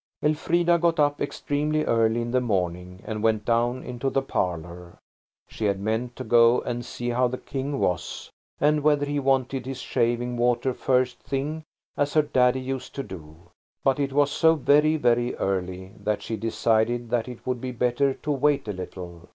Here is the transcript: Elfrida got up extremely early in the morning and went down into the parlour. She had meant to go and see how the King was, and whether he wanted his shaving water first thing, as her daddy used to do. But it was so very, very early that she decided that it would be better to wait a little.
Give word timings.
Elfrida 0.23 0.79
got 0.79 0.99
up 0.99 1.21
extremely 1.21 1.85
early 1.85 2.21
in 2.21 2.31
the 2.31 2.41
morning 2.41 3.03
and 3.05 3.21
went 3.21 3.45
down 3.45 3.83
into 3.83 4.09
the 4.09 4.23
parlour. 4.23 4.97
She 5.47 5.65
had 5.65 5.79
meant 5.79 6.15
to 6.15 6.23
go 6.23 6.59
and 6.61 6.83
see 6.83 7.09
how 7.09 7.27
the 7.27 7.37
King 7.37 7.77
was, 7.77 8.31
and 8.59 8.81
whether 8.81 9.05
he 9.05 9.19
wanted 9.19 9.67
his 9.67 9.77
shaving 9.79 10.37
water 10.37 10.73
first 10.73 11.19
thing, 11.21 11.61
as 11.97 12.15
her 12.15 12.23
daddy 12.23 12.61
used 12.61 12.95
to 12.95 13.03
do. 13.03 13.51
But 13.83 13.99
it 13.99 14.11
was 14.11 14.31
so 14.31 14.55
very, 14.55 14.95
very 14.97 15.35
early 15.35 15.91
that 15.99 16.23
she 16.23 16.35
decided 16.35 17.11
that 17.11 17.27
it 17.27 17.45
would 17.45 17.61
be 17.61 17.71
better 17.71 18.15
to 18.15 18.31
wait 18.31 18.67
a 18.67 18.73
little. 18.73 19.29